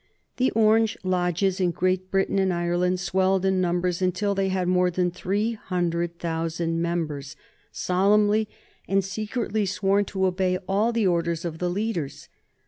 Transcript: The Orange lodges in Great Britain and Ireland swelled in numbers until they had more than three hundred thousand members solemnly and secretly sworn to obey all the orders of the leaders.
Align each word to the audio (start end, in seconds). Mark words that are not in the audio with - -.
The 0.37 0.49
Orange 0.53 0.97
lodges 1.03 1.59
in 1.61 1.69
Great 1.69 2.09
Britain 2.09 2.39
and 2.39 2.51
Ireland 2.51 2.99
swelled 2.99 3.45
in 3.45 3.61
numbers 3.61 4.01
until 4.01 4.33
they 4.33 4.49
had 4.49 4.67
more 4.67 4.89
than 4.89 5.11
three 5.11 5.51
hundred 5.51 6.17
thousand 6.17 6.81
members 6.81 7.35
solemnly 7.71 8.49
and 8.87 9.05
secretly 9.05 9.67
sworn 9.67 10.05
to 10.05 10.25
obey 10.25 10.57
all 10.67 10.91
the 10.91 11.05
orders 11.05 11.45
of 11.45 11.59
the 11.59 11.69
leaders. 11.69 12.29